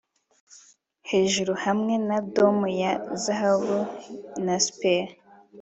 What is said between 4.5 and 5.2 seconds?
spire